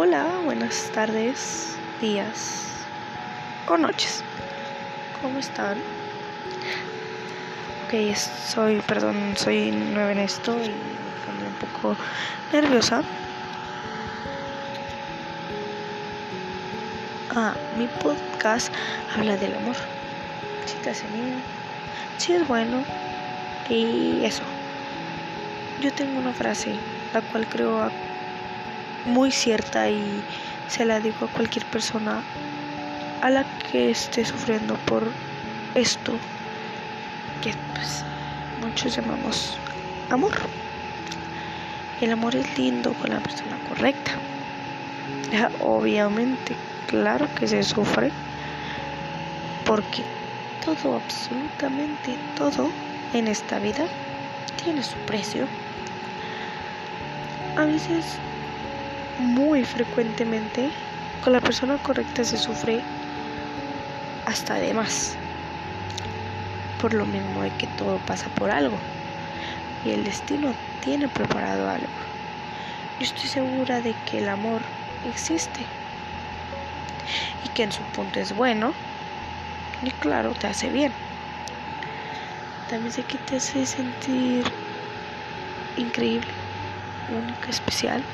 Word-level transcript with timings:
Hola, 0.00 0.28
buenas 0.44 0.92
tardes, 0.92 1.76
días 2.00 2.86
o 3.66 3.76
noches. 3.76 4.22
¿Cómo 5.20 5.40
están? 5.40 5.76
Ok, 7.84 8.14
soy, 8.14 8.80
perdón, 8.82 9.34
soy 9.36 9.72
nueva 9.72 10.12
en 10.12 10.20
esto 10.20 10.52
y 10.62 10.68
me 10.68 11.48
un 11.48 11.54
poco 11.54 11.96
nerviosa. 12.52 13.02
Ah, 17.34 17.56
mi 17.76 17.88
podcast 18.00 18.72
habla 19.16 19.36
del 19.36 19.56
amor. 19.56 19.74
Si 20.64 20.76
te 20.76 20.90
hace 20.90 21.08
bien, 21.08 21.42
si 22.18 22.34
es 22.34 22.46
bueno 22.46 22.84
y 23.68 24.24
eso. 24.24 24.44
Yo 25.82 25.92
tengo 25.92 26.20
una 26.20 26.32
frase, 26.32 26.76
la 27.12 27.20
cual 27.20 27.48
creo 27.48 27.90
muy 29.08 29.32
cierta 29.32 29.90
y 29.90 30.22
se 30.68 30.84
la 30.84 31.00
digo 31.00 31.26
a 31.26 31.28
cualquier 31.28 31.64
persona 31.66 32.22
a 33.22 33.30
la 33.30 33.44
que 33.70 33.90
esté 33.90 34.24
sufriendo 34.24 34.74
por 34.86 35.02
esto 35.74 36.12
que 37.42 37.54
pues 37.74 38.04
muchos 38.60 38.96
llamamos 38.96 39.56
amor. 40.10 40.32
El 42.00 42.12
amor 42.12 42.36
es 42.36 42.58
lindo 42.58 42.92
con 42.94 43.10
la 43.10 43.20
persona 43.20 43.58
correcta. 43.68 44.12
Obviamente, 45.60 46.54
claro 46.86 47.26
que 47.34 47.48
se 47.48 47.62
sufre 47.62 48.10
porque 49.64 50.02
todo, 50.64 50.96
absolutamente 50.96 52.16
todo 52.36 52.70
en 53.12 53.28
esta 53.28 53.58
vida 53.58 53.86
tiene 54.62 54.82
su 54.82 54.96
precio. 55.06 55.46
A 57.56 57.64
veces, 57.64 58.18
muy 59.18 59.64
frecuentemente, 59.64 60.70
con 61.22 61.32
la 61.32 61.40
persona 61.40 61.76
correcta 61.78 62.24
se 62.24 62.38
sufre 62.38 62.84
hasta 64.26 64.54
de 64.54 64.72
más. 64.74 65.16
Por 66.80 66.94
lo 66.94 67.04
mismo 67.04 67.42
de 67.42 67.50
que 67.50 67.66
todo 67.66 67.98
pasa 67.98 68.28
por 68.30 68.50
algo. 68.50 68.78
Y 69.84 69.90
el 69.90 70.04
destino 70.04 70.54
tiene 70.80 71.08
preparado 71.08 71.68
algo. 71.68 71.88
Yo 72.98 73.04
estoy 73.04 73.28
segura 73.28 73.80
de 73.80 73.94
que 74.04 74.18
el 74.18 74.28
amor 74.28 74.62
existe. 75.04 75.66
Y 77.44 77.48
que 77.48 77.64
en 77.64 77.72
su 77.72 77.82
punto 77.82 78.20
es 78.20 78.34
bueno. 78.34 78.72
Y 79.82 79.90
claro, 79.90 80.32
te 80.34 80.46
hace 80.46 80.68
bien. 80.70 80.92
También 82.68 82.92
sé 82.92 83.02
que 83.02 83.18
te 83.18 83.36
hace 83.36 83.66
sentir 83.66 84.44
increíble 85.76 86.28
única, 87.08 87.50
especial. 87.50 88.04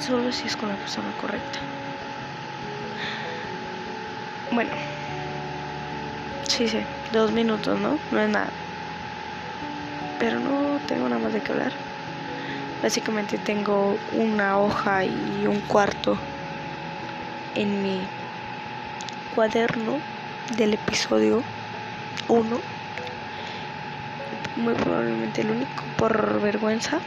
Solo 0.00 0.32
si 0.32 0.48
es 0.48 0.56
con 0.56 0.70
la 0.70 0.76
persona 0.76 1.12
correcta. 1.20 1.58
Bueno, 4.50 4.70
sí, 6.48 6.66
sí, 6.68 6.80
dos 7.12 7.32
minutos, 7.32 7.78
¿no? 7.78 7.98
No 8.10 8.20
es 8.20 8.28
nada. 8.30 8.50
Pero 10.18 10.40
no 10.40 10.80
tengo 10.86 11.08
nada 11.08 11.22
más 11.22 11.34
de 11.34 11.40
qué 11.40 11.52
hablar. 11.52 11.72
Básicamente 12.82 13.36
tengo 13.38 13.98
una 14.12 14.58
hoja 14.58 15.04
y 15.04 15.46
un 15.46 15.60
cuarto 15.60 16.18
en 17.54 17.82
mi 17.82 18.08
cuaderno 19.34 19.98
del 20.56 20.74
episodio 20.74 21.44
1 22.28 22.58
muy 24.56 24.74
probablemente 24.74 25.42
el 25.42 25.50
único 25.50 25.84
por 25.96 26.40
vergüenza. 26.40 27.00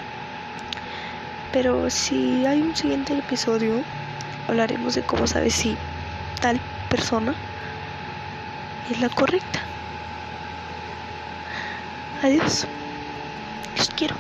Pero 1.54 1.88
si 1.92 2.48
hay 2.48 2.62
un 2.62 2.76
siguiente 2.76 3.16
episodio, 3.16 3.80
hablaremos 4.48 4.96
de 4.96 5.04
cómo 5.04 5.28
sabes 5.28 5.54
si 5.54 5.78
tal 6.42 6.60
persona 6.90 7.36
es 8.90 9.00
la 9.00 9.08
correcta. 9.10 9.62
Adiós. 12.24 12.68
Los 13.78 13.88
quiero. 13.90 14.16